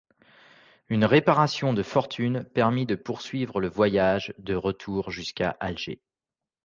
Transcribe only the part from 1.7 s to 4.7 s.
de fortune permit de poursuivre le voyage de